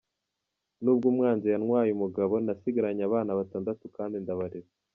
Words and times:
N’ 0.83 0.85
ubwo 0.91 1.05
umwanzi 1.11 1.45
yantwaye 1.51 1.89
umugabo, 1.93 2.33
nasigarabnye 2.45 3.03
abana 3.05 3.37
batandatu 3.39 3.83
kandi 3.95 4.15
ndabarera. 4.23 4.69